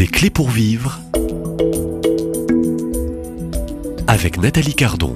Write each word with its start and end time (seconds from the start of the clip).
Des 0.00 0.06
clés 0.06 0.30
pour 0.30 0.48
vivre 0.48 0.98
avec 4.06 4.38
Nathalie 4.40 4.72
Cardon. 4.72 5.14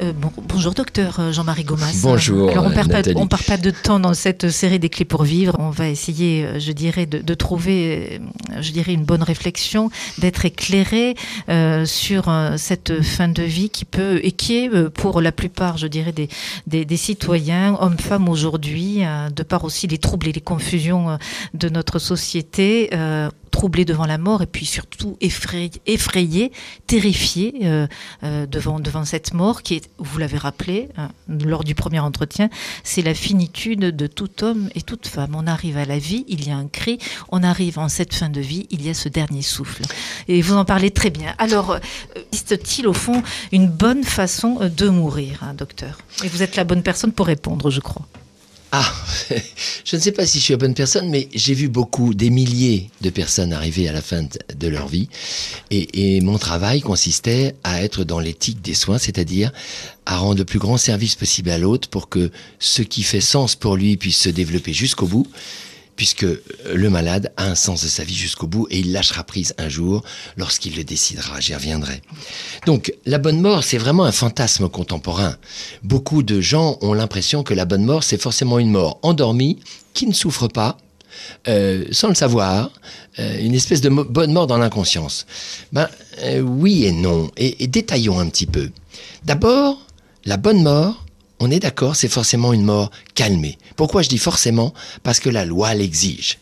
Euh, 0.00 0.14
bon- 0.14 0.32
bonjour 0.48 0.72
docteur 0.72 1.20
euh, 1.20 1.32
Jean-Marie 1.32 1.64
Gomas. 1.64 1.92
Bonjour, 2.02 2.48
Alors 2.48 2.64
on 2.64 2.70
pas, 2.70 3.02
on 3.16 3.26
perd 3.26 3.42
pas 3.42 3.58
de 3.58 3.70
temps 3.70 4.00
dans 4.00 4.14
cette 4.14 4.48
série 4.48 4.78
des 4.78 4.88
clés 4.88 5.04
pour 5.04 5.24
vivre. 5.24 5.56
On 5.58 5.68
va 5.68 5.90
essayer, 5.90 6.46
euh, 6.46 6.58
je 6.58 6.72
dirais, 6.72 7.04
de, 7.04 7.18
de 7.18 7.34
trouver, 7.34 8.18
je 8.62 8.72
dirais, 8.72 8.92
une 8.92 9.04
bonne 9.04 9.22
réflexion, 9.22 9.90
d'être 10.18 10.44
éclairé 10.44 11.14
euh, 11.48 11.84
sur 11.84 12.28
euh, 12.28 12.56
cette 12.56 13.02
fin 13.02 13.28
de 13.28 13.42
vie 13.42 13.70
qui 13.70 13.84
peut 13.84 14.20
et 14.22 14.32
qui 14.32 14.56
est 14.56 14.68
euh, 14.68 14.90
pour 14.90 15.20
la 15.20 15.32
plupart, 15.32 15.78
je 15.78 15.86
dirais, 15.86 16.12
des, 16.12 16.28
des, 16.66 16.96
citoyens, 16.96 17.76
hommes, 17.80 17.98
femmes 17.98 18.28
aujourd'hui, 18.28 19.02
de 19.34 19.42
par 19.42 19.64
aussi 19.64 19.86
les 19.86 19.98
troubles 19.98 20.28
et 20.28 20.32
les 20.32 20.40
confusions 20.40 21.18
de 21.54 21.68
notre 21.68 21.98
société. 21.98 22.90
troublés 23.50 23.84
devant 23.84 24.06
la 24.06 24.16
mort 24.16 24.42
et 24.42 24.46
puis 24.46 24.64
surtout 24.64 25.16
effrayés, 25.20 25.72
effrayés 25.86 26.52
terrifiés 26.86 27.66
devant, 28.22 28.78
devant 28.78 29.04
cette 29.04 29.34
mort 29.34 29.62
qui 29.62 29.74
est, 29.74 29.90
vous 29.98 30.18
l'avez 30.18 30.38
rappelé 30.38 30.88
lors 31.28 31.64
du 31.64 31.74
premier 31.74 32.00
entretien, 32.00 32.48
c'est 32.84 33.02
la 33.02 33.14
finitude 33.14 33.80
de 33.96 34.06
tout 34.06 34.44
homme 34.44 34.68
et 34.74 34.82
toute 34.82 35.06
femme. 35.06 35.34
On 35.34 35.46
arrive 35.46 35.78
à 35.78 35.84
la 35.84 35.98
vie, 35.98 36.24
il 36.28 36.46
y 36.46 36.50
a 36.50 36.56
un 36.56 36.68
cri, 36.68 36.98
on 37.30 37.42
arrive 37.42 37.78
en 37.78 37.88
cette 37.88 38.14
fin 38.14 38.28
de 38.28 38.40
vie, 38.40 38.49
il 38.70 38.84
y 38.84 38.90
a 38.90 38.94
ce 38.94 39.08
dernier 39.08 39.42
souffle. 39.42 39.82
Et 40.28 40.42
vous 40.42 40.54
en 40.54 40.64
parlez 40.64 40.90
très 40.90 41.10
bien. 41.10 41.34
Alors, 41.38 41.72
euh, 41.72 41.78
existe-t-il 42.32 42.86
au 42.86 42.92
fond 42.92 43.22
une 43.52 43.68
bonne 43.68 44.04
façon 44.04 44.58
euh, 44.60 44.68
de 44.68 44.88
mourir, 44.88 45.40
hein, 45.42 45.54
docteur? 45.54 45.98
Et 46.24 46.28
vous 46.28 46.42
êtes 46.42 46.56
la 46.56 46.64
bonne 46.64 46.82
personne 46.82 47.12
pour 47.12 47.26
répondre, 47.26 47.70
je 47.70 47.80
crois. 47.80 48.06
Ah, 48.72 48.88
je 49.84 49.96
ne 49.96 50.00
sais 50.00 50.12
pas 50.12 50.24
si 50.26 50.38
je 50.38 50.44
suis 50.44 50.52
la 50.52 50.58
bonne 50.58 50.74
personne, 50.74 51.10
mais 51.10 51.28
j'ai 51.34 51.54
vu 51.54 51.68
beaucoup, 51.68 52.14
des 52.14 52.30
milliers 52.30 52.88
de 53.00 53.10
personnes 53.10 53.52
arriver 53.52 53.88
à 53.88 53.92
la 53.92 54.00
fin 54.00 54.22
de, 54.22 54.68
leur 54.68 54.86
vie. 54.86 55.08
Et 55.72 56.20
mon 56.20 56.38
travail 56.38 56.80
consistait 56.80 57.56
à 57.64 57.82
être 57.82 58.04
dans 58.04 58.20
l'éthique 58.20 58.62
des 58.62 58.74
soins, 58.74 58.98
c'est-à-dire 58.98 59.50
à 60.06 60.18
rendre 60.18 60.38
le 60.38 60.44
plus 60.44 60.60
grand 60.60 60.76
service 60.76 61.16
possible 61.16 61.50
à 61.50 61.58
l'autre 61.58 61.88
pour 61.88 62.08
que 62.08 62.30
ce 62.60 62.82
qui 62.82 63.02
fait 63.02 63.20
sens 63.20 63.56
pour 63.56 63.76
lui 63.76 63.96
puisse 63.96 64.18
se 64.18 64.28
développer 64.28 64.72
jusqu'au 64.72 65.06
bout, 65.06 65.26
puisque 66.00 66.24
le 66.24 66.88
malade 66.88 67.30
a 67.36 67.44
un 67.44 67.54
sens 67.54 67.82
de 67.82 67.88
sa 67.88 68.04
vie 68.04 68.14
jusqu'au 68.14 68.46
bout 68.46 68.66
et 68.70 68.78
il 68.78 68.90
lâchera 68.90 69.22
prise 69.22 69.54
un 69.58 69.68
jour 69.68 70.02
lorsqu'il 70.38 70.74
le 70.74 70.82
décidera. 70.82 71.40
J'y 71.40 71.54
reviendrai. 71.54 72.00
Donc, 72.64 72.94
la 73.04 73.18
bonne 73.18 73.38
mort, 73.38 73.64
c'est 73.64 73.76
vraiment 73.76 74.06
un 74.06 74.10
fantasme 74.10 74.70
contemporain. 74.70 75.36
Beaucoup 75.82 76.22
de 76.22 76.40
gens 76.40 76.78
ont 76.80 76.94
l'impression 76.94 77.42
que 77.42 77.52
la 77.52 77.66
bonne 77.66 77.84
mort, 77.84 78.02
c'est 78.02 78.18
forcément 78.18 78.58
une 78.58 78.70
mort 78.70 78.98
endormie, 79.02 79.58
qui 79.92 80.06
ne 80.06 80.14
souffre 80.14 80.48
pas, 80.48 80.78
euh, 81.48 81.84
sans 81.90 82.08
le 82.08 82.14
savoir, 82.14 82.70
euh, 83.18 83.38
une 83.38 83.54
espèce 83.54 83.82
de 83.82 83.90
bonne 83.90 84.32
mort 84.32 84.46
dans 84.46 84.56
l'inconscience. 84.56 85.26
Ben, 85.70 85.86
euh, 86.22 86.40
oui 86.40 86.86
et 86.86 86.92
non. 86.92 87.30
Et 87.36 87.66
détaillons 87.66 88.18
un 88.18 88.30
petit 88.30 88.46
peu. 88.46 88.70
D'abord, 89.26 89.84
la 90.24 90.38
bonne 90.38 90.62
mort, 90.62 91.04
on 91.40 91.50
est 91.50 91.58
d'accord, 91.60 91.96
c'est 91.96 92.08
forcément 92.08 92.52
une 92.52 92.62
mort 92.64 92.90
calmée. 93.14 93.58
Pourquoi 93.76 94.02
je 94.02 94.08
dis 94.08 94.18
forcément? 94.18 94.72
Parce 95.02 95.20
que 95.20 95.28
la 95.30 95.44
loi 95.44 95.74
l'exige. 95.74 96.38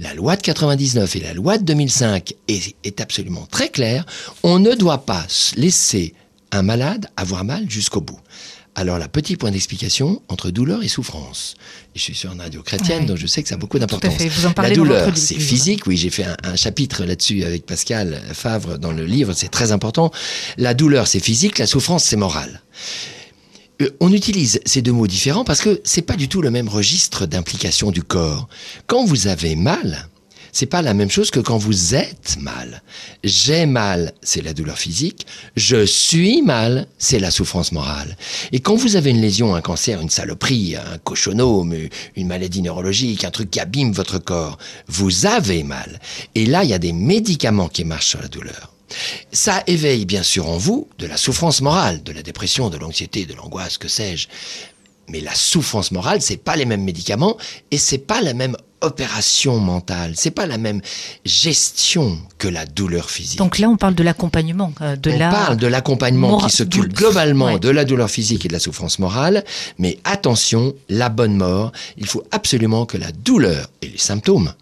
La 0.00 0.12
loi 0.14 0.36
de 0.36 0.42
99 0.42 1.16
et 1.16 1.20
la 1.20 1.32
loi 1.32 1.56
de 1.58 1.64
2005 1.64 2.34
est, 2.48 2.74
est 2.84 3.00
absolument 3.00 3.46
très 3.50 3.70
claire. 3.70 4.04
On 4.42 4.58
ne 4.58 4.74
doit 4.74 5.06
pas 5.06 5.26
laisser 5.56 6.14
un 6.50 6.62
malade 6.62 7.06
avoir 7.16 7.44
mal 7.44 7.68
jusqu'au 7.70 8.02
bout. 8.02 8.18
Alors, 8.74 8.98
la 8.98 9.08
petit 9.08 9.36
point 9.36 9.50
d'explication 9.50 10.22
entre 10.28 10.50
douleur 10.50 10.82
et 10.82 10.88
souffrance. 10.88 11.56
Je 11.94 12.00
suis 12.00 12.14
sur 12.14 12.32
une 12.32 12.40
radio 12.40 12.62
chrétienne, 12.62 13.00
Ouais. 13.00 13.06
donc 13.06 13.16
je 13.18 13.26
sais 13.26 13.42
que 13.42 13.48
ça 13.50 13.56
a 13.56 13.58
beaucoup 13.58 13.78
d'importance. 13.78 14.14
La 14.56 14.70
douleur, 14.70 15.14
c'est 15.14 15.34
physique. 15.38 15.86
Oui, 15.86 15.98
j'ai 15.98 16.08
fait 16.08 16.24
un, 16.24 16.36
un 16.44 16.56
chapitre 16.56 17.04
là-dessus 17.04 17.44
avec 17.44 17.66
Pascal 17.66 18.22
Favre 18.32 18.78
dans 18.78 18.92
le 18.92 19.04
livre, 19.04 19.34
c'est 19.34 19.50
très 19.50 19.72
important. 19.72 20.10
La 20.56 20.72
douleur, 20.72 21.06
c'est 21.06 21.20
physique, 21.20 21.58
la 21.58 21.66
souffrance, 21.66 22.04
c'est 22.04 22.16
moral. 22.16 22.62
Euh, 23.82 23.90
On 24.00 24.12
utilise 24.12 24.60
ces 24.64 24.82
deux 24.82 24.92
mots 24.92 25.06
différents 25.06 25.44
parce 25.44 25.60
que 25.60 25.80
c'est 25.84 26.02
pas 26.02 26.16
du 26.16 26.28
tout 26.28 26.42
le 26.42 26.50
même 26.50 26.68
registre 26.68 27.26
d'implication 27.26 27.90
du 27.90 28.02
corps. 28.02 28.48
Quand 28.86 29.04
vous 29.04 29.26
avez 29.26 29.56
mal, 29.56 30.08
c'est 30.54 30.66
pas 30.66 30.82
la 30.82 30.92
même 30.92 31.10
chose 31.10 31.30
que 31.30 31.40
quand 31.40 31.56
vous 31.56 31.94
êtes 31.94 32.36
mal. 32.40 32.82
J'ai 33.24 33.64
mal, 33.64 34.12
c'est 34.22 34.42
la 34.42 34.52
douleur 34.52 34.78
physique. 34.78 35.26
Je 35.56 35.86
suis 35.86 36.42
mal, 36.42 36.86
c'est 36.98 37.18
la 37.18 37.30
souffrance 37.30 37.72
morale. 37.72 38.16
Et 38.52 38.60
quand 38.60 38.74
vous 38.74 38.96
avez 38.96 39.10
une 39.10 39.20
lésion, 39.22 39.54
un 39.54 39.62
cancer, 39.62 40.00
une 40.00 40.10
saloperie, 40.10 40.76
un 40.76 40.98
cochonome, 40.98 41.74
une 42.16 42.26
maladie 42.26 42.60
neurologique, 42.60 43.24
un 43.24 43.30
truc 43.30 43.50
qui 43.50 43.60
abîme 43.60 43.92
votre 43.92 44.18
corps, 44.18 44.58
vous 44.88 45.24
avez 45.24 45.62
mal. 45.62 46.00
Et 46.34 46.44
là, 46.44 46.64
il 46.64 46.70
y 46.70 46.74
a 46.74 46.78
des 46.78 46.92
médicaments 46.92 47.68
qui 47.68 47.84
marchent 47.84 48.10
sur 48.10 48.20
la 48.20 48.28
douleur. 48.28 48.71
Ça 49.32 49.62
éveille 49.66 50.04
bien 50.06 50.22
sûr 50.22 50.48
en 50.48 50.56
vous 50.58 50.88
de 50.98 51.06
la 51.06 51.16
souffrance 51.16 51.60
morale, 51.60 52.02
de 52.02 52.12
la 52.12 52.22
dépression, 52.22 52.70
de 52.70 52.76
l'anxiété, 52.78 53.24
de 53.26 53.34
l'angoisse, 53.34 53.78
que 53.78 53.88
sais-je. 53.88 54.28
Mais 55.08 55.20
la 55.20 55.34
souffrance 55.34 55.90
morale, 55.90 56.22
c'est 56.22 56.36
pas 56.36 56.56
les 56.56 56.64
mêmes 56.64 56.84
médicaments 56.84 57.36
et 57.70 57.78
c'est 57.78 57.98
pas 57.98 58.20
la 58.22 58.34
même 58.34 58.56
opération 58.80 59.58
mentale, 59.58 60.14
c'est 60.16 60.30
pas 60.32 60.46
la 60.46 60.58
même 60.58 60.80
gestion 61.24 62.18
que 62.38 62.48
la 62.48 62.66
douleur 62.66 63.10
physique. 63.10 63.38
Donc 63.38 63.58
là, 63.58 63.68
on 63.68 63.76
parle 63.76 63.94
de 63.94 64.02
l'accompagnement, 64.02 64.72
euh, 64.80 64.96
de 64.96 65.10
On 65.10 65.18
la... 65.18 65.30
parle 65.30 65.56
de 65.56 65.66
l'accompagnement 65.66 66.28
mora- 66.30 66.48
qui 66.48 66.56
s'occupe 66.56 66.92
globalement 66.92 67.46
Ouais. 67.46 67.58
de 67.58 67.68
la 67.70 67.84
douleur 67.84 68.10
physique 68.10 68.44
et 68.44 68.48
de 68.48 68.52
la 68.52 68.58
souffrance 68.58 68.98
morale, 68.98 69.44
mais 69.78 69.98
attention, 70.04 70.74
la 70.88 71.08
bonne 71.08 71.36
mort, 71.36 71.72
il 71.96 72.06
faut 72.06 72.24
absolument 72.30 72.86
que 72.86 72.96
la 72.98 73.12
douleur 73.12 73.70
et 73.82 73.88
les 73.88 73.98
symptômes, 73.98 74.52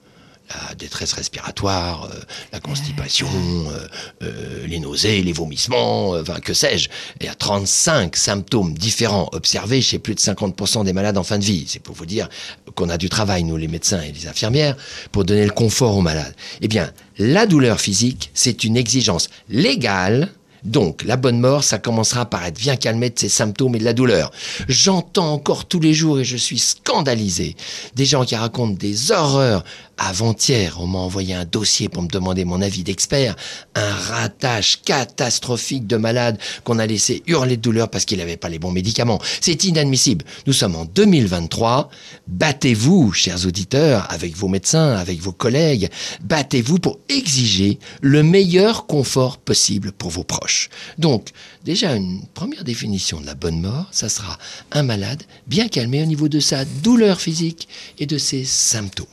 la 0.51 0.75
détresse 0.75 1.13
respiratoire, 1.13 2.05
euh, 2.05 2.21
la 2.53 2.61
constipation, 2.61 3.29
euh, 3.29 3.89
euh, 4.23 4.67
les 4.67 4.81
nausées, 4.81 5.23
les 5.23 5.33
vomissements, 5.33 6.11
enfin 6.11 6.41
que 6.41 6.55
sais-je, 6.55 6.89
il 7.21 7.27
y 7.27 7.29
a 7.29 7.35
35 7.35 8.17
symptômes 8.17 8.75
différents 8.75 9.29
observés 9.33 9.81
chez 9.81 9.99
plus 9.99 10.15
de 10.15 10.21
50% 10.21 10.85
des 10.85 10.93
malades 10.93 11.19
en 11.19 11.25
fin 11.25 11.39
de 11.39 11.45
vie. 11.45 11.65
C'est 11.69 11.83
pour 11.83 11.95
vous 11.95 12.07
dire 12.07 12.29
qu'on 12.75 12.89
a 12.89 12.99
du 12.99 13.09
travail, 13.09 13.45
nous 13.45 13.57
les 13.57 13.69
médecins 13.69 14.01
et 14.01 14.13
les 14.13 14.27
infirmières, 14.27 14.77
pour 15.13 15.25
donner 15.25 15.45
le 15.45 15.53
confort 15.53 15.97
aux 15.97 16.03
malades. 16.03 16.35
Eh 16.61 16.69
bien, 16.69 16.93
la 17.19 17.47
douleur 17.47 17.81
physique, 17.81 18.31
c'est 18.35 18.65
une 18.65 18.77
exigence 18.77 19.29
légale 19.49 20.31
donc, 20.65 21.05
la 21.05 21.17
bonne 21.17 21.41
mort, 21.41 21.65
ça 21.65 21.79
commencera 21.79 22.27
par 22.27 22.45
être 22.45 22.59
bien 22.59 22.77
calmé 22.77 23.11
de 23.11 23.19
ses 23.19 23.29
symptômes 23.29 23.77
et 23.77 23.79
de 23.79 23.85
la 23.85 23.93
douleur. 23.93 24.31
J'entends 24.69 25.33
encore 25.33 25.67
tous 25.67 25.81
les 25.81 25.95
jours 25.95 26.21
et 26.21 26.25
je 26.25 26.37
suis 26.37 26.59
scandalisé 26.59 27.57
des 27.95 28.05
gens 28.05 28.25
qui 28.25 28.37
racontent 28.37 28.77
des 28.79 29.11
horreurs. 29.11 29.65
Avant-hier, 30.03 30.79
on 30.81 30.87
m'a 30.87 30.99
envoyé 30.99 31.35
un 31.35 31.45
dossier 31.45 31.91
pour 31.91 32.03
me 32.03 32.09
demander 32.09 32.47
mon 32.47 32.63
avis 32.63 32.83
d'expert. 32.83 33.37
Un 33.75 33.93
ratage 33.93 34.81
catastrophique 34.81 35.87
de 35.87 35.99
malades 35.99 36.39
qu'on 36.65 36.79
a 36.79 36.87
laissé 36.87 37.23
hurler 37.27 37.59
de 37.59 37.61
douleur 37.61 37.91
parce 37.91 38.07
qu'il 38.07 38.17
n'avait 38.17 38.39
pas 38.39 38.49
les 38.49 38.59
bons 38.59 38.73
médicaments. 38.73 39.21
C'est 39.43 39.63
inadmissible. 39.65 40.25
Nous 40.47 40.55
sommes 40.55 40.75
en 40.75 40.87
2023. 40.87 41.91
Battez-vous, 42.29 43.13
chers 43.13 43.45
auditeurs, 43.45 44.11
avec 44.11 44.35
vos 44.35 44.49
médecins, 44.49 44.95
avec 44.95 45.21
vos 45.21 45.33
collègues. 45.33 45.91
Battez-vous 46.23 46.79
pour 46.79 46.99
exiger 47.11 47.79
le 48.01 48.23
meilleur 48.23 48.87
confort 48.87 49.37
possible 49.37 49.93
pour 49.93 50.09
vos 50.09 50.25
proches. 50.25 50.71
Donc, 50.97 51.29
déjà, 51.63 51.95
une 51.95 52.23
première 52.33 52.65
définition 52.65 53.21
de 53.21 53.27
la 53.27 53.35
bonne 53.35 53.61
mort, 53.61 53.89
ça 53.91 54.09
sera 54.09 54.39
un 54.73 54.83
malade 54.83 55.23
bien 55.47 55.69
calmé 55.69 56.03
au 56.03 56.07
niveau 56.07 56.31
de 56.31 56.41
sa 56.41 56.65
douleur 56.65 57.21
physique 57.21 57.69
et 57.99 58.07
de 58.07 58.17
ses 58.17 58.47
symptômes. 58.47 59.07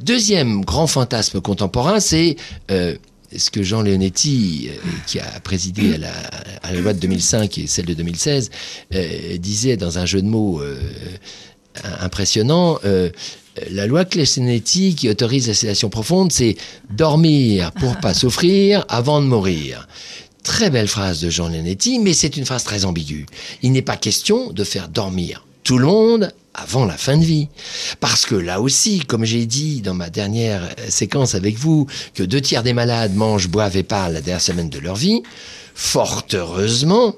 Deuxième 0.00 0.64
grand 0.64 0.86
fantasme 0.86 1.40
contemporain, 1.40 2.00
c'est 2.00 2.36
euh, 2.70 2.96
ce 3.36 3.50
que 3.50 3.62
Jean 3.62 3.82
Leonetti, 3.82 4.68
euh, 4.70 4.88
qui 5.06 5.18
a 5.18 5.40
présidé 5.40 5.94
à 5.94 6.72
la, 6.72 6.80
loi 6.80 6.94
de 6.94 7.00
2005 7.00 7.58
et 7.58 7.66
celle 7.66 7.86
de 7.86 7.94
2016, 7.94 8.50
euh, 8.94 9.36
disait 9.38 9.76
dans 9.76 9.98
un 9.98 10.06
jeu 10.06 10.22
de 10.22 10.26
mots 10.26 10.62
impressionnant. 12.00 12.78
la 13.70 13.86
loi 13.86 14.04
Leonetti 14.04 14.94
qui 14.94 15.08
autorise 15.08 15.48
la 15.48 15.54
sédation 15.54 15.90
profonde, 15.90 16.32
c'est 16.32 16.56
dormir 16.90 17.72
pour 17.72 17.96
pas 17.96 18.14
souffrir 18.14 18.84
avant 18.88 19.20
de 19.20 19.26
mourir. 19.26 19.88
Très 20.42 20.70
belle 20.70 20.88
phrase 20.88 21.20
de 21.20 21.30
Jean 21.30 21.48
Leonetti, 21.48 21.98
mais 21.98 22.14
c'est 22.14 22.36
une 22.36 22.44
phrase 22.44 22.64
très 22.64 22.84
ambiguë. 22.84 23.26
Il 23.62 23.72
n'est 23.72 23.82
pas 23.82 23.96
question 23.96 24.52
de 24.52 24.64
faire 24.64 24.88
dormir 24.88 25.46
tout 25.64 25.78
le 25.78 25.86
monde 25.86 26.32
avant 26.54 26.84
la 26.84 26.96
fin 26.96 27.16
de 27.16 27.24
vie. 27.24 27.48
Parce 28.00 28.26
que 28.26 28.34
là 28.34 28.60
aussi, 28.60 29.00
comme 29.00 29.24
j'ai 29.24 29.46
dit 29.46 29.80
dans 29.80 29.94
ma 29.94 30.10
dernière 30.10 30.62
euh, 30.64 30.86
séquence 30.88 31.34
avec 31.34 31.56
vous, 31.56 31.86
que 32.14 32.22
deux 32.22 32.40
tiers 32.40 32.62
des 32.62 32.74
malades 32.74 33.14
mangent, 33.14 33.48
boivent 33.48 33.76
et 33.76 33.82
parlent 33.82 34.12
la 34.12 34.20
dernière 34.20 34.42
semaine 34.42 34.68
de 34.68 34.78
leur 34.78 34.96
vie, 34.96 35.22
fort 35.74 36.26
heureusement, 36.32 37.14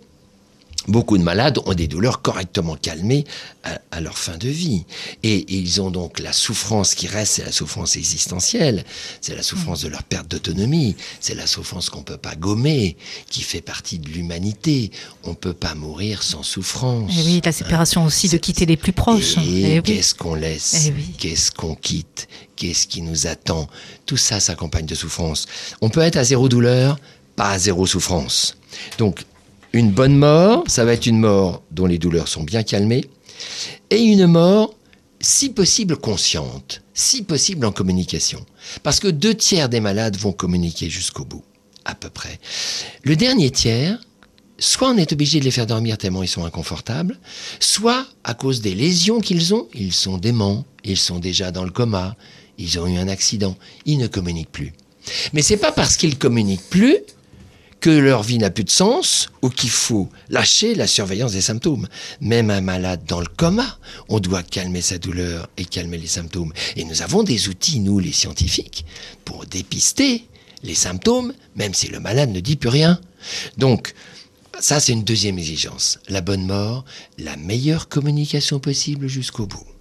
Beaucoup 0.87 1.17
de 1.19 1.23
malades 1.23 1.59
ont 1.67 1.73
des 1.75 1.87
douleurs 1.89 2.21
correctement 2.23 2.77
calmées 2.77 3.25
à, 3.63 3.79
à 3.91 4.01
leur 4.01 4.19
fin 4.19 4.37
de 4.37 4.49
vie. 4.49 4.85
Et, 5.23 5.45
ils 5.55 5.81
ont 5.81 5.91
donc 5.91 6.19
la 6.19 6.33
souffrance 6.33 6.95
qui 6.95 7.07
reste, 7.07 7.35
c'est 7.35 7.45
la 7.45 7.53
souffrance 7.53 7.97
existentielle, 7.97 8.85
c'est 9.21 9.35
la 9.35 9.43
souffrance 9.43 9.81
de 9.83 9.89
leur 9.89 10.03
perte 10.03 10.29
d'autonomie, 10.29 10.95
c'est 11.21 11.35
la 11.35 11.47
souffrance 11.47 11.89
qu'on 11.91 12.03
peut 12.03 12.19
pas 12.19 12.35
gommer, 12.35 12.97
qui 13.31 13.43
fait 13.43 13.61
partie 13.63 13.99
de 13.99 14.09
l'humanité. 14.11 14.91
On 15.25 15.35
peut 15.35 15.55
pas 15.55 15.75
mourir 15.75 16.23
sans 16.23 16.43
souffrance. 16.43 17.11
Et 17.19 17.23
oui, 17.25 17.41
la 17.45 17.53
séparation 17.53 18.05
aussi 18.05 18.29
de 18.29 18.37
quitter 18.37 18.67
les 18.67 18.77
plus 18.77 18.93
proches. 18.93 19.39
Et 19.39 19.63
Eh 19.63 19.77
oui. 19.77 19.83
qu'est-ce 19.83 20.15
qu'on 20.15 20.35
laisse 20.35 20.85
Eh 20.87 20.93
oui. 20.93 21.15
Qu'est-ce 21.19 21.51
qu'on 21.51 21.75
quitte 21.75 22.29
Qu'est-ce 22.57 22.87
qui 22.87 23.01
nous 23.03 23.27
attend 23.27 23.69
Tout 24.07 24.17
ça 24.17 24.39
s'accompagne 24.39 24.87
de 24.87 24.95
souffrance. 24.95 25.47
On 25.81 25.89
peut 25.89 26.01
être 26.03 26.17
à 26.17 26.25
zéro 26.25 26.49
douleur, 26.49 26.99
pas 27.37 27.51
à 27.51 27.59
zéro 27.59 27.87
souffrance. 27.87 28.57
Donc, 28.99 29.25
une 29.75 29.91
bonne 29.91 30.17
mort, 30.17 30.63
ça 30.69 30.85
va 30.85 30.93
être 30.93 31.07
une 31.07 31.19
mort 31.19 31.63
dont 31.73 31.87
les 31.87 31.99
douleurs 31.99 32.29
sont 32.29 32.45
bien 32.45 32.63
calmées, 32.63 33.05
et 33.91 33.99
une 33.99 34.29
mort, 34.29 34.73
si 35.21 35.51
possible, 35.51 35.97
consciente, 35.97 36.83
si 36.95 37.25
possible 37.25 37.67
en 37.67 37.73
communication. 37.73 38.47
Parce 38.85 39.01
que 39.01 39.09
deux 39.09 39.35
tiers 39.35 39.69
des 39.69 39.81
malades 39.81 40.17
vont 40.17 40.33
communiquer 40.33 40.89
jusqu'au 40.89 41.25
bout, 41.25 41.43
à 41.85 41.97
peu 41.97 42.09
près. 42.09 42.39
Le 43.03 43.17
dernier 43.17 43.51
tiers, 43.51 43.99
soit 44.59 44.91
on 44.91 44.97
est 44.97 45.13
obligé 45.13 45.41
de 45.41 45.45
les 45.45 45.51
faire 45.51 45.67
dormir 45.67 45.99
tellement 45.99 46.23
ils 46.23 46.29
sont 46.29 46.45
inconfortables, 46.45 47.19
soit 47.59 48.07
à 48.23 48.35
cause 48.35 48.61
des 48.61 48.77
lésions 48.77 49.21
qu'ils 49.21 49.55
ont, 49.55 49.67
ils 49.75 49.93
sont 49.93 50.19
déments, 50.19 50.65
ils 50.85 50.97
sont 50.97 51.19
déjà 51.19 51.51
dans 51.51 51.65
le 51.65 51.73
coma, 51.73 52.17
ils 52.59 52.79
ont 52.79 52.87
eu 52.87 52.97
un 52.97 53.09
accident, 53.09 53.57
ils 53.87 53.99
ne 53.99 54.07
communiquent 54.07 54.53
plus. 54.53 54.73
Mais 55.33 55.43
c'est 55.43 55.57
pas 55.57 55.73
parce 55.73 55.97
qu'ils 55.97 56.17
communiquent 56.17 56.71
plus 56.71 56.99
que 57.85 57.91
leur 57.91 58.23
vie 58.23 58.39
n'a 58.39 58.49
plus 58.49 58.65
de 58.65 58.71
sens 58.71 59.29
ou 59.43 59.51
qu'il 59.51 59.69
faut 59.69 60.09
lâcher 60.31 60.75
la 60.75 60.87
surveillance 60.87 61.33
des 61.33 61.43
symptômes. 61.43 61.87
Même 62.23 62.49
un 62.49 62.63
malade 62.63 63.03
dans 63.07 63.21
le 63.21 63.27
coma, 63.27 63.79
on 64.09 64.21
doit 64.21 64.43
calmer 64.43 64.81
sa 64.81 64.97
douleur 64.97 65.51
et 65.59 65.67
calmer 65.67 65.99
les 65.99 66.07
symptômes. 66.07 66.55
Et 66.77 66.85
nous 66.87 67.03
avons 67.03 67.25
des 67.25 67.51
outils, 67.51 67.81
nous 67.81 67.99
les 67.99 68.13
scientifiques, 68.13 68.87
pour 69.27 69.45
dépister 69.45 70.25
les 70.63 70.75
symptômes, 70.75 71.35
même 71.57 71.75
si 71.75 71.89
le 71.89 72.01
malade 72.01 72.31
ne 72.31 72.41
dit 72.41 72.57
plus 72.57 72.71
rien. 72.71 72.99
Donc, 73.59 73.93
ça, 74.61 74.81
c'est 74.81 74.93
une 74.93 75.05
deuxième 75.05 75.39
exigence. 75.39 75.99
La 76.09 76.23
bonne 76.23 76.47
mort, 76.47 76.87
la 77.19 77.37
meilleure 77.37 77.91
communication 77.91 78.61
possible 78.61 79.09
jusqu'au 79.09 79.47
bout. 79.47 79.74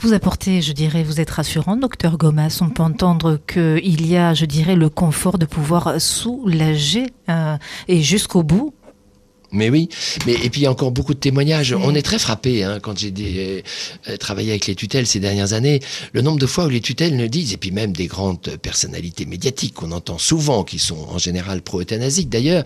Vous 0.00 0.12
apportez, 0.12 0.62
je 0.62 0.72
dirais, 0.72 1.02
vous 1.02 1.20
êtes 1.20 1.30
rassurant, 1.30 1.76
docteur 1.76 2.18
Gomas. 2.18 2.60
On 2.60 2.68
peut 2.68 2.84
entendre 2.84 3.40
qu'il 3.48 4.06
y 4.06 4.16
a, 4.16 4.32
je 4.32 4.44
dirais, 4.44 4.76
le 4.76 4.88
confort 4.88 5.38
de 5.38 5.44
pouvoir 5.44 6.00
soulager 6.00 7.06
euh, 7.28 7.56
et 7.88 8.00
jusqu'au 8.00 8.44
bout. 8.44 8.72
Mais 9.50 9.70
oui, 9.70 9.88
mais 10.26 10.34
et 10.34 10.50
puis 10.50 10.60
il 10.60 10.64
y 10.64 10.66
a 10.66 10.70
encore 10.70 10.90
beaucoup 10.90 11.14
de 11.14 11.18
témoignages. 11.18 11.72
On 11.72 11.94
est 11.94 12.02
très 12.02 12.18
frappé 12.18 12.64
hein, 12.64 12.80
quand 12.80 12.98
j'ai 12.98 13.64
euh, 14.08 14.16
travaillé 14.18 14.50
avec 14.50 14.66
les 14.66 14.74
tutelles 14.74 15.06
ces 15.06 15.20
dernières 15.20 15.54
années. 15.54 15.80
Le 16.12 16.20
nombre 16.20 16.38
de 16.38 16.46
fois 16.46 16.66
où 16.66 16.68
les 16.68 16.82
tutelles 16.82 17.16
ne 17.16 17.26
disent, 17.26 17.54
et 17.54 17.56
puis 17.56 17.70
même 17.70 17.92
des 17.92 18.08
grandes 18.08 18.56
personnalités 18.60 19.24
médiatiques 19.24 19.74
qu'on 19.74 19.92
entend 19.92 20.18
souvent, 20.18 20.64
qui 20.64 20.78
sont 20.78 21.08
en 21.08 21.16
général 21.16 21.62
pro-euthanasiques 21.62 22.28
d'ailleurs, 22.28 22.64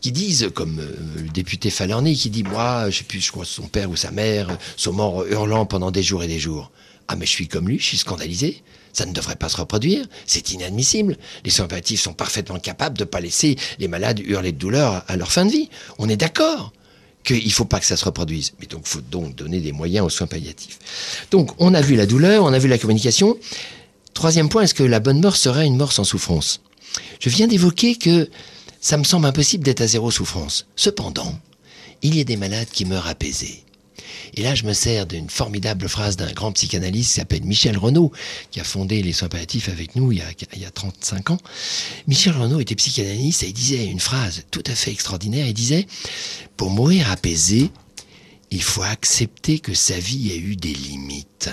qui 0.00 0.10
disent, 0.10 0.50
comme 0.54 0.80
euh, 0.80 1.22
le 1.22 1.28
député 1.28 1.70
Falerny, 1.70 2.16
qui 2.16 2.30
dit, 2.30 2.42
moi, 2.42 2.90
je 2.90 2.98
sais 2.98 3.04
plus, 3.04 3.20
je 3.20 3.30
crois 3.30 3.44
son 3.44 3.68
père 3.68 3.88
ou 3.90 3.96
sa 3.96 4.10
mère 4.10 4.58
sont 4.76 4.92
morts 4.92 5.24
hurlant 5.26 5.66
pendant 5.66 5.92
des 5.92 6.02
jours 6.02 6.24
et 6.24 6.28
des 6.28 6.40
jours. 6.40 6.72
Ah 7.06 7.16
mais 7.16 7.26
je 7.26 7.30
suis 7.30 7.48
comme 7.48 7.68
lui, 7.68 7.78
je 7.78 7.84
suis 7.84 7.98
scandalisé. 7.98 8.62
Ça 8.94 9.04
ne 9.04 9.12
devrait 9.12 9.36
pas 9.36 9.48
se 9.48 9.56
reproduire. 9.56 10.06
C'est 10.24 10.52
inadmissible. 10.52 11.18
Les 11.44 11.50
soins 11.50 11.66
palliatifs 11.66 12.00
sont 12.00 12.14
parfaitement 12.14 12.58
capables 12.58 12.96
de 12.96 13.04
ne 13.04 13.08
pas 13.08 13.20
laisser 13.20 13.56
les 13.78 13.88
malades 13.88 14.20
hurler 14.20 14.52
de 14.52 14.58
douleur 14.58 15.04
à 15.08 15.16
leur 15.16 15.30
fin 15.30 15.44
de 15.44 15.50
vie. 15.50 15.68
On 15.98 16.08
est 16.08 16.16
d'accord 16.16 16.72
qu'il 17.24 17.44
ne 17.44 17.50
faut 17.50 17.64
pas 17.64 17.80
que 17.80 17.86
ça 17.86 17.96
se 17.96 18.04
reproduise. 18.04 18.52
Mais 18.60 18.66
donc, 18.66 18.82
il 18.84 18.88
faut 18.88 19.00
donc 19.00 19.34
donner 19.34 19.60
des 19.60 19.72
moyens 19.72 20.06
aux 20.06 20.10
soins 20.10 20.28
palliatifs. 20.28 20.78
Donc, 21.30 21.50
on 21.58 21.74
a 21.74 21.80
vu 21.80 21.96
la 21.96 22.06
douleur, 22.06 22.44
on 22.44 22.52
a 22.52 22.58
vu 22.58 22.68
la 22.68 22.78
communication. 22.78 23.36
Troisième 24.12 24.48
point, 24.48 24.62
est-ce 24.62 24.74
que 24.74 24.84
la 24.84 25.00
bonne 25.00 25.20
mort 25.20 25.36
serait 25.36 25.66
une 25.66 25.76
mort 25.76 25.92
sans 25.92 26.04
souffrance? 26.04 26.60
Je 27.18 27.28
viens 27.28 27.48
d'évoquer 27.48 27.96
que 27.96 28.30
ça 28.80 28.96
me 28.96 29.04
semble 29.04 29.26
impossible 29.26 29.64
d'être 29.64 29.80
à 29.80 29.88
zéro 29.88 30.12
souffrance. 30.12 30.66
Cependant, 30.76 31.34
il 32.02 32.16
y 32.16 32.20
a 32.20 32.24
des 32.24 32.36
malades 32.36 32.68
qui 32.70 32.84
meurent 32.84 33.08
apaisés. 33.08 33.64
Et 34.34 34.42
là, 34.42 34.54
je 34.54 34.64
me 34.64 34.72
sers 34.72 35.06
d'une 35.06 35.30
formidable 35.30 35.88
phrase 35.88 36.16
d'un 36.16 36.32
grand 36.32 36.52
psychanalyste 36.52 37.10
qui 37.10 37.20
s'appelle 37.20 37.44
Michel 37.44 37.78
Renaud, 37.78 38.12
qui 38.50 38.60
a 38.60 38.64
fondé 38.64 39.02
les 39.02 39.12
soins 39.12 39.28
palliatifs 39.28 39.68
avec 39.68 39.96
nous 39.96 40.12
il 40.12 40.18
y 40.18 40.22
a, 40.22 40.30
il 40.54 40.62
y 40.62 40.64
a 40.64 40.70
35 40.70 41.30
ans. 41.30 41.38
Michel 42.06 42.36
Renaud 42.36 42.60
était 42.60 42.74
psychanalyste 42.74 43.42
et 43.42 43.48
il 43.48 43.52
disait 43.52 43.84
une 43.86 44.00
phrase 44.00 44.44
tout 44.50 44.64
à 44.66 44.74
fait 44.74 44.90
extraordinaire. 44.90 45.46
Il 45.46 45.54
disait, 45.54 45.86
pour 46.56 46.70
mourir 46.70 47.10
apaisé, 47.10 47.70
il 48.50 48.62
faut 48.62 48.82
accepter 48.82 49.58
que 49.58 49.74
sa 49.74 49.98
vie 49.98 50.30
a 50.32 50.36
eu 50.36 50.56
des 50.56 50.74
limites. 50.74 51.50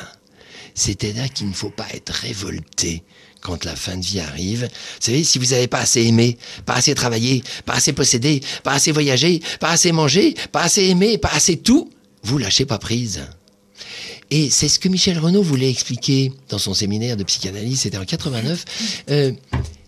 C'est-à-dire 0.73 1.31
qu'il 1.31 1.49
ne 1.49 1.53
faut 1.53 1.69
pas 1.69 1.87
être 1.93 2.11
révolté 2.11 3.03
quand 3.41 3.65
la 3.65 3.75
fin 3.75 3.97
de 3.97 4.05
vie 4.05 4.19
arrive. 4.19 4.63
Vous 4.63 5.05
savez, 5.05 5.23
si 5.23 5.39
vous 5.39 5.47
n'avez 5.47 5.67
pas 5.67 5.79
assez 5.79 6.03
aimé, 6.03 6.37
pas 6.65 6.75
assez 6.75 6.93
travaillé, 6.95 7.43
pas 7.65 7.73
assez 7.73 7.93
possédé, 7.93 8.41
pas 8.63 8.73
assez 8.73 8.91
voyagé, 8.91 9.41
pas 9.59 9.71
assez 9.71 9.91
mangé, 9.91 10.35
pas 10.51 10.61
assez 10.61 10.85
aimé, 10.85 11.17
pas 11.17 11.31
assez 11.33 11.57
tout, 11.57 11.89
vous 12.23 12.37
lâchez 12.37 12.65
pas 12.65 12.77
prise. 12.77 13.27
Et 14.29 14.49
c'est 14.49 14.69
ce 14.69 14.79
que 14.79 14.87
Michel 14.87 15.19
Renaud 15.19 15.43
voulait 15.43 15.69
expliquer 15.69 16.31
dans 16.49 16.57
son 16.57 16.73
séminaire 16.73 17.17
de 17.17 17.23
psychanalyse, 17.23 17.81
c'était 17.81 17.97
en 17.97 18.05
89. 18.05 19.03
Euh, 19.09 19.31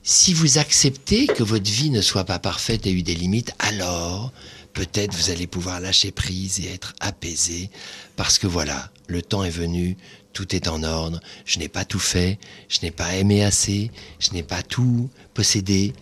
si 0.04 0.34
vous 0.34 0.58
acceptez 0.58 1.28
que 1.28 1.44
votre 1.44 1.72
vie 1.72 1.90
ne 1.90 2.02
soit 2.02 2.26
pas 2.26 2.40
parfaite 2.40 2.86
et 2.86 2.92
eu 2.92 3.04
des 3.04 3.16
limites, 3.16 3.54
alors 3.60 4.34
peut-être 4.74 5.14
vous 5.14 5.30
allez 5.30 5.48
pouvoir 5.48 5.80
lâcher 5.80 6.12
prise 6.12 6.60
et 6.60 6.74
être 6.74 6.94
apaisé, 7.00 7.70
parce 8.18 8.38
que 8.38 8.48
voilà, 8.48 8.92
le 9.08 9.22
temps 9.22 9.44
est 9.44 9.50
venu, 9.50 9.96
tout 10.34 10.56
est 10.56 10.68
en 10.68 10.84
ordre, 10.84 11.22
je 11.46 11.60
n'ai 11.60 11.70
pas 11.70 11.86
tout 11.86 12.00
fait, 12.00 12.38
je 12.68 12.80
n'ai 12.82 12.92
pas 12.92 13.16
aimé 13.16 13.44
assez, 13.44 13.92
je 14.20 14.32
n'ai 14.32 14.44
pas 14.44 14.64
tout 14.64 15.10
possédé, 15.34 15.94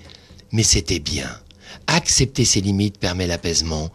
mais 0.52 0.64
c'était 0.64 1.00
bien. 1.00 1.30
Accepter 1.88 2.46
ses 2.46 2.62
limites 2.62 2.98
permet 2.98 3.28
l'apaisement 3.28 3.92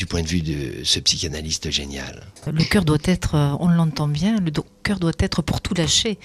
du 0.00 0.06
point 0.06 0.22
de 0.22 0.28
vue 0.28 0.40
de 0.40 0.82
ce 0.82 0.98
psychanalyste 0.98 1.70
génial. 1.70 2.22
Le 2.50 2.64
cœur 2.64 2.86
doit 2.86 2.96
être, 3.04 3.34
euh, 3.34 3.52
on 3.60 3.68
l'entend 3.68 4.08
bien, 4.08 4.40
le 4.40 4.50
cœur 4.82 4.98
doit 4.98 5.12
être 5.18 5.42
pour 5.42 5.60
tout 5.60 5.74
lâcher. 5.74 6.18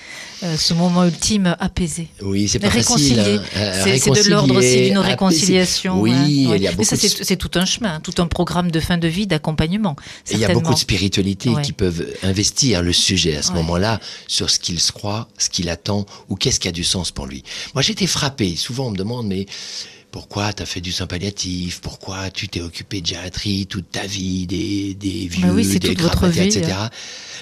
Euh, 0.44 0.56
ce 0.56 0.74
moment 0.74 1.04
ultime 1.04 1.57
apaisé. 1.60 2.07
Oui, 2.22 2.48
c'est 2.48 2.60
pas 2.60 2.69
Réconcilier. 2.69 3.16
facile. 3.38 3.42
hein. 3.57 3.98
C'est 4.00 4.24
de 4.24 4.30
l'ordre 4.30 4.56
aussi 4.56 4.81
d'une 4.83 4.98
réconciliation. 4.98 6.00
Oui, 6.00 6.13
hein. 6.13 6.25
il 6.25 6.62
y 6.63 6.68
a 6.68 6.72
Mais 6.72 6.77
beaucoup 6.77 6.83
ça, 6.86 6.95
de 6.95 7.01
c'est 7.01 7.25
c'est 7.25 7.36
tout 7.36 7.51
un 7.56 7.66
chemin, 7.66 8.00
tout 8.00 8.13
un 8.22 8.27
programme 8.27 8.72
de 8.72 8.80
fin 8.80 8.98
de 8.98 9.10
vie, 9.10 9.27
d'accompagnement. 9.27 9.98
Il 10.31 10.38
y 10.39 10.45
a 10.45 10.54
beaucoup 10.54 10.74
de 10.74 10.80
Ouais. 11.56 11.62
qui 11.62 11.74
peuvent 11.74 12.07
investir 12.24 12.81
le 12.81 12.94
sujet 12.94 13.36
à 13.36 13.42
ce 13.42 13.50
Ouais. 13.50 13.56
moment-là 13.56 14.00
sur 14.30 14.50
ce 14.50 14.57
qu'il 14.57 14.80
se 14.80 14.94
croit, 14.94 15.28
ce 15.38 15.50
qu'il 15.50 15.68
attend 15.69 16.06
ou 16.30 16.38
qu'est-ce 16.38 16.62
qui 16.62 16.69
a 16.69 16.71
du 16.71 16.86
sens 16.86 17.12
pour 17.12 17.25
lui. 17.25 17.44
Moi, 17.74 17.81
j'étais 17.81 18.07
frappé. 18.07 18.56
Souvent, 18.56 18.88
on 18.88 18.92
me 18.92 18.98
demande, 18.98 19.28
mais 19.28 19.45
pourquoi 20.16 20.54
tu 20.54 20.64
as 20.64 20.66
fait 20.66 20.80
du 20.80 20.94
soin 20.94 21.08
palliatif 21.08 21.82
Pourquoi 21.82 22.32
tu 22.32 22.48
t'es 22.48 22.62
occupé 22.62 23.02
de 23.02 23.06
gériatrie 23.06 23.68
toute 23.68 23.92
ta 23.92 24.08
vie, 24.08 24.48
des, 24.48 24.94
des 24.94 25.28
vieux, 25.28 25.46
Bah 25.46 25.54
oui, 25.54 25.68
des 25.68 25.78
toute 25.78 26.00
votre 26.00 26.20
grabataires, 26.20 26.44
vie, 26.44 26.58
etc. 26.58 26.78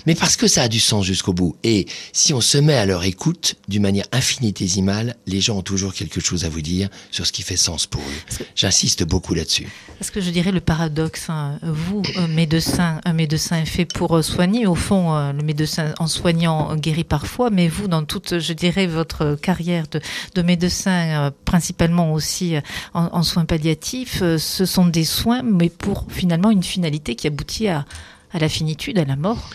Mais 0.08 0.15
parce 0.15 0.36
que 0.36 0.48
ça 0.48 0.63
a 0.63 0.68
du 0.68 0.80
sens 0.80 1.06
jusqu'au 1.06 1.34
bout. 1.34 1.56
Et 1.63 1.86
si 2.13 2.34
on 2.34 2.42
se 2.42 2.58
met 2.58 2.74
à 2.74 2.88
leur 2.88 3.03
écoute 3.03 3.58
d'une 3.68 3.84
manière 3.84 4.08
infinitésimale, 4.12 5.15
les 5.27 5.39
gens 5.39 5.58
ont 5.58 5.62
toujours 5.62 5.94
quelque 5.94 6.20
chose 6.20 6.46
à 6.46 6.50
vous 6.50 6.62
dire 6.62 6.89
sur 7.12 7.27
ce 7.27 7.32
qui 7.32 7.44
fait 7.44 7.58
sens 7.58 7.86
pour 7.86 8.01
eux. 8.01 8.46
J'insiste 8.56 9.03
beaucoup 9.03 9.36
là-dessus. 9.36 9.68
Parce 10.00 10.10
que 10.10 10.20
je 10.20 10.32
dirais 10.32 10.51
le 10.51 10.60
paradoxe, 10.60 11.30
hein, 11.30 11.60
vous, 11.62 12.01
un 12.18 12.27
médecin, 12.27 13.01
un 13.06 13.13
médecin 13.13 13.62
est 13.62 13.68
fait 13.68 13.86
pour 13.86 14.18
euh, 14.18 14.24
soigner. 14.24 14.65
Au 14.65 14.75
fond, 14.75 15.15
euh, 15.15 15.32
le 15.32 15.44
médecin, 15.44 15.94
en 16.00 16.08
soignant, 16.08 16.72
euh, 16.72 16.75
guérit 16.75 17.03
parfois, 17.03 17.51
mais 17.51 17.68
vous, 17.68 17.88
dans 17.88 18.03
toute, 18.03 18.39
je 18.39 18.53
dirais, 18.53 18.88
votre 18.88 19.36
carrière 19.36 19.86
de, 19.92 20.01
de 20.34 20.42
médecin, 20.42 21.32
principalement 21.46 22.13
aussi 22.13 22.56
en, 22.93 23.10
en 23.12 23.24
soins 23.24 23.46
palliatifs, 23.46 24.22
euh, 24.22 24.38
ce 24.38 24.65
sont 24.65 24.88
des 24.88 25.05
soins, 25.05 25.41
mais 25.43 25.70
pour 25.70 26.05
finalement 26.10 26.51
une 26.51 26.63
finalité 26.63 27.15
qui 27.15 27.27
aboutit 27.27 27.67
à, 27.67 27.86
à 28.32 28.39
la 28.39 28.50
finitude, 28.50 28.98
à 28.98 29.05
la 29.05 29.15
mort. 29.15 29.50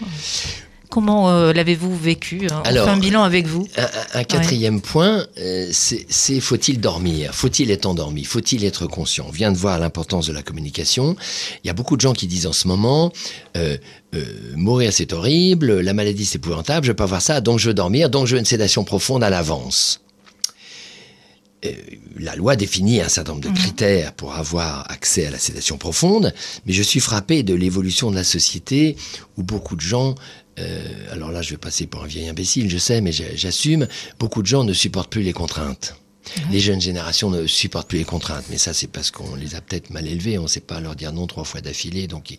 Comment 0.91 1.29
euh, 1.29 1.53
l'avez-vous 1.53 1.95
vécu 1.97 2.47
hein 2.50 2.62
On 2.65 2.71
fait 2.71 2.79
un 2.79 2.97
bilan 2.97 3.23
avec 3.23 3.47
vous. 3.47 3.69
Un, 4.15 4.25
quatrième 4.25 4.81
point, 4.81 5.27
euh, 5.38 5.69
c'est 5.71 6.41
faut-il 6.41 6.81
dormir? 6.81 7.35
Faut-il 7.35 7.71
être 7.71 7.85
endormi? 7.85 8.25
Faut-il 8.25 8.65
être 8.65 8.87
conscient? 8.87 9.27
On 9.29 9.31
vient 9.31 9.53
de 9.53 9.59
voir 9.59 9.79
l'importance 9.79 10.27
de 10.27 10.33
la 10.33 10.43
communication. 10.43 11.15
Il 11.62 11.67
y 11.67 11.71
a 11.71 11.75
beaucoup 11.75 11.97
de 11.97 12.00
gens 12.00 12.15
qui 12.15 12.27
disent 12.27 12.47
en 12.47 12.55
ce 12.55 12.69
moment 12.69 13.12
euh, 13.57 13.77
mourir 14.57 14.93
c'est 14.93 15.12
horrible, 15.12 15.81
la 15.81 15.93
maladie 15.93 16.25
c'est 16.25 16.37
épouvantable, 16.37 16.87
je 16.87 16.93
veux 16.93 16.97
pas 16.97 17.07
voir 17.07 17.21
ça, 17.21 17.43
donc 17.43 17.59
je 17.59 17.69
veux 17.69 17.75
dormir, 17.75 18.09
donc 18.09 18.27
je 18.27 18.35
veux 18.35 18.38
une 18.38 18.47
sédation 18.47 18.85
profonde 18.85 19.23
à 19.23 19.29
l'avance. 19.29 20.00
Euh, 21.65 21.73
la 22.19 22.37
loi 22.37 22.55
définit 22.55 23.00
un 23.00 23.09
certain 23.09 23.33
nombre 23.33 23.49
de 23.49 23.55
critères 23.55 24.12
pour 24.12 24.35
avoir 24.35 24.88
accès 24.93 25.27
à 25.27 25.31
la 25.31 25.38
sédation 25.38 25.77
profonde, 25.77 26.33
mais 26.67 26.73
je 26.73 26.83
suis 26.85 27.00
frappé 27.00 27.43
de 27.43 27.53
l'évolution 27.53 28.11
de 28.12 28.17
la 28.17 28.23
société 28.23 28.97
où 29.37 29.43
beaucoup 29.43 29.75
de 29.75 29.81
gens, 29.81 30.15
euh, 30.61 31.12
alors 31.12 31.33
là 31.33 31.43
je 31.43 31.50
vais 31.50 31.57
passer 31.57 31.88
pour 31.88 32.05
un 32.05 32.07
vieil 32.07 32.29
imbécile, 32.29 32.71
je 32.71 32.79
sais, 32.79 33.00
mais 33.00 33.11
j'a- 33.11 33.35
j'assume, 33.35 33.88
beaucoup 34.21 34.43
de 34.43 34.47
gens 34.47 34.62
ne 34.62 34.73
supportent 34.73 35.11
plus 35.11 35.23
les 35.23 35.33
contraintes. 35.33 35.97
Les 36.53 36.61
jeunes 36.61 36.81
générations 36.81 37.31
ne 37.31 37.47
supportent 37.47 37.88
plus 37.88 37.99
les 37.99 38.05
contraintes, 38.05 38.45
mais 38.50 38.59
ça 38.59 38.73
c'est 38.75 38.87
parce 38.87 39.11
qu'on 39.11 39.35
les 39.35 39.55
a 39.55 39.61
peut-être 39.61 39.91
mal 39.91 40.07
élevés, 40.07 40.38
on 40.38 40.43
ne 40.43 40.49
sait 40.49 40.61
pas 40.61 40.79
leur 40.79 40.95
dire 40.95 41.11
non 41.12 41.27
trois 41.27 41.43
fois 41.45 41.61
d'affilée, 41.62 42.07
donc 42.07 42.37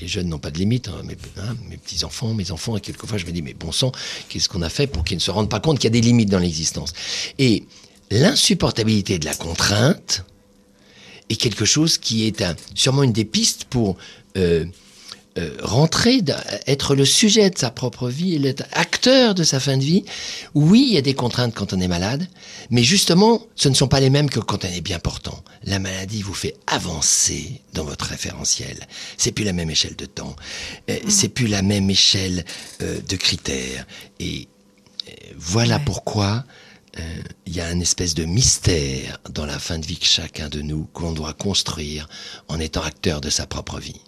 les 0.00 0.08
jeunes 0.08 0.28
n'ont 0.28 0.38
pas 0.38 0.50
de 0.52 0.58
limite. 0.58 0.88
Hein. 0.88 1.02
Mes, 1.04 1.16
hein, 1.42 1.56
mes 1.68 1.76
petits-enfants, 1.76 2.32
mes 2.34 2.52
enfants, 2.52 2.76
et 2.76 2.80
quelquefois 2.80 3.18
je 3.18 3.26
me 3.26 3.32
dis, 3.32 3.42
mais 3.42 3.52
bon 3.52 3.72
sang, 3.72 3.90
qu'est-ce 4.30 4.48
qu'on 4.48 4.62
a 4.62 4.68
fait 4.70 4.86
pour 4.86 5.02
qu'ils 5.04 5.16
ne 5.18 5.22
se 5.22 5.30
rendent 5.32 5.50
pas 5.50 5.60
compte 5.60 5.78
qu'il 5.78 5.88
y 5.88 5.92
a 5.92 6.00
des 6.00 6.00
limites 6.00 6.30
dans 6.30 6.38
l'existence? 6.38 6.92
Et 7.38 7.64
l'insupportabilité 8.12 9.18
de 9.18 9.24
la 9.24 9.34
contrainte 9.34 10.24
est 11.28 11.36
quelque 11.36 11.64
chose 11.64 11.98
qui 11.98 12.26
est 12.26 12.42
un, 12.42 12.54
sûrement 12.74 13.02
une 13.02 13.12
des 13.12 13.24
pistes 13.24 13.64
pour... 13.64 13.96
Euh, 14.36 14.64
euh, 15.38 15.56
rentrer, 15.62 16.20
être 16.66 16.94
le 16.94 17.06
sujet 17.06 17.48
de 17.48 17.56
sa 17.56 17.70
propre 17.70 18.10
vie, 18.10 18.34
être 18.46 18.64
acteur 18.72 19.34
de 19.34 19.44
sa 19.44 19.60
fin 19.60 19.78
de 19.78 19.82
vie. 19.82 20.04
Oui, 20.52 20.84
il 20.88 20.92
y 20.92 20.98
a 20.98 21.00
des 21.00 21.14
contraintes 21.14 21.54
quand 21.54 21.72
on 21.72 21.80
est 21.80 21.88
malade, 21.88 22.28
mais 22.68 22.82
justement, 22.82 23.46
ce 23.56 23.70
ne 23.70 23.74
sont 23.74 23.88
pas 23.88 24.00
les 24.00 24.10
mêmes 24.10 24.28
que 24.28 24.40
quand 24.40 24.66
on 24.66 24.68
est 24.68 24.82
bien 24.82 24.98
portant. 24.98 25.42
La 25.64 25.78
maladie 25.78 26.20
vous 26.20 26.34
fait 26.34 26.54
avancer 26.66 27.62
dans 27.72 27.84
votre 27.84 28.04
référentiel. 28.04 28.86
C'est 29.16 29.32
plus 29.32 29.44
la 29.44 29.54
même 29.54 29.70
échelle 29.70 29.96
de 29.96 30.04
temps, 30.04 30.36
euh, 30.90 30.98
mm. 31.02 31.08
c'est 31.08 31.30
plus 31.30 31.46
la 31.46 31.62
même 31.62 31.88
échelle 31.88 32.44
euh, 32.82 33.00
de 33.00 33.16
critères. 33.16 33.86
Et 34.20 34.48
voilà 35.38 35.78
pourquoi 35.78 36.44
il 37.46 37.54
y 37.54 37.60
a 37.60 37.70
une 37.72 37.82
espèce 37.82 38.14
de 38.14 38.24
mystère 38.24 39.18
dans 39.30 39.46
la 39.46 39.58
fin 39.58 39.78
de 39.78 39.86
vie 39.86 39.98
que 39.98 40.06
chacun 40.06 40.48
de 40.48 40.60
nous 40.60 40.84
qu'on 40.92 41.12
doit 41.12 41.32
construire 41.32 42.08
en 42.48 42.60
étant 42.60 42.82
acteur 42.82 43.20
de 43.20 43.30
sa 43.30 43.46
propre 43.46 43.78
vie. 43.80 44.00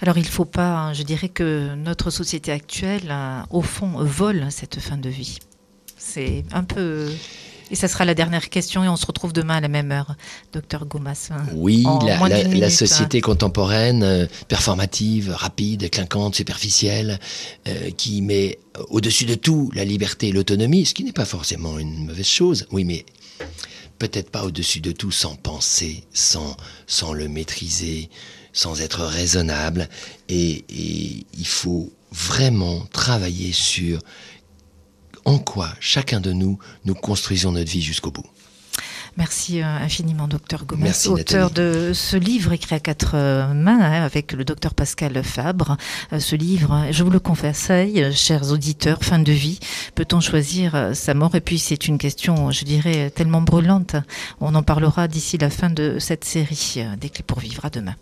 Alors 0.00 0.18
il 0.18 0.24
ne 0.24 0.28
faut 0.30 0.44
pas, 0.44 0.76
hein, 0.78 0.92
je 0.92 1.02
dirais 1.02 1.28
que 1.28 1.74
notre 1.74 2.10
société 2.10 2.52
actuelle, 2.52 3.08
euh, 3.10 3.42
au 3.50 3.62
fond, 3.62 4.04
vole 4.04 4.46
cette 4.50 4.80
fin 4.80 4.96
de 4.96 5.08
vie. 5.08 5.38
C'est 5.96 6.44
un 6.52 6.64
peu... 6.64 7.10
Et 7.72 7.74
ça 7.74 7.88
sera 7.88 8.04
la 8.04 8.14
dernière 8.14 8.50
question 8.50 8.84
et 8.84 8.88
on 8.88 8.96
se 8.96 9.06
retrouve 9.06 9.32
demain 9.32 9.56
à 9.56 9.60
la 9.60 9.68
même 9.68 9.90
heure, 9.92 10.14
docteur 10.52 10.84
Goumas. 10.84 11.30
Hein. 11.30 11.42
Oui, 11.54 11.86
la, 12.52 12.68
société 12.68 13.18
hein. 13.18 13.20
contemporaine, 13.22 14.02
euh, 14.02 14.26
performative, 14.46 15.32
rapide, 15.34 15.88
clinquante, 15.90 16.34
superficielle, 16.34 17.18
euh, 17.66 17.90
qui 17.96 18.20
met 18.20 18.58
au-dessus 18.90 19.24
de 19.24 19.34
tout 19.34 19.70
la 19.74 19.86
liberté 19.86 20.28
et 20.28 20.32
l'autonomie, 20.32 20.84
ce 20.84 20.92
qui 20.92 21.02
n'est 21.02 21.12
pas 21.12 21.24
forcément 21.24 21.78
une 21.78 22.04
mauvaise 22.04 22.26
chose. 22.26 22.66
Oui, 22.72 22.84
mais 22.84 23.06
peut-être 23.98 24.30
pas 24.30 24.44
au-dessus 24.44 24.80
de 24.80 24.92
tout 24.92 25.10
sans 25.10 25.36
penser, 25.36 26.04
sans, 26.12 26.58
sans 26.86 27.14
le 27.14 27.26
maîtriser, 27.26 28.10
sans 28.52 28.82
être 28.82 29.00
raisonnable. 29.00 29.88
Et, 30.28 30.64
il 30.68 31.46
faut 31.46 31.90
vraiment 32.10 32.80
travailler 32.92 33.52
sur 33.52 34.00
en 35.24 35.38
quoi 35.38 35.68
chacun 35.80 36.20
de 36.20 36.32
nous, 36.32 36.58
nous 36.84 36.94
construisons 36.94 37.52
notre 37.52 37.70
vie 37.70 37.82
jusqu'au 37.82 38.10
bout. 38.10 38.26
Merci 39.18 39.60
euh, 39.60 39.66
infiniment, 39.66 40.26
docteur 40.26 40.64
Gomez, 40.64 40.90
auteur 41.06 41.50
de 41.50 41.92
ce 41.94 42.16
livre 42.16 42.52
écrit 42.52 42.76
à 42.76 42.80
quatre 42.80 43.12
euh, 43.14 43.52
mains 43.52 43.78
hein, 43.78 44.02
avec 44.02 44.32
le 44.32 44.42
docteur 44.44 44.74
Pascal 44.74 45.22
Fabre. 45.22 45.76
Euh, 46.12 46.18
ce 46.18 46.34
livre, 46.34 46.86
je 46.90 47.04
vous 47.04 47.10
le 47.10 47.20
conseille, 47.20 48.10
chers 48.14 48.50
auditeurs, 48.50 49.02
fin 49.02 49.18
de 49.18 49.32
vie. 49.32 49.60
Peut-on 49.94 50.20
choisir 50.20 50.92
sa 50.94 51.12
mort? 51.12 51.34
Et 51.34 51.42
puis 51.42 51.58
c'est 51.58 51.88
une 51.88 51.98
question, 51.98 52.50
je 52.50 52.64
dirais, 52.64 53.10
tellement 53.10 53.42
brûlante. 53.42 53.96
On 54.40 54.54
en 54.54 54.62
parlera 54.62 55.08
d'ici 55.08 55.36
la 55.36 55.50
fin 55.50 55.68
de 55.68 55.98
cette 55.98 56.24
série 56.24 56.82
des 56.98 57.10
clés 57.10 57.24
pour 57.26 57.40
vivre. 57.40 57.64
À 57.64 57.70
demain. 57.70 57.94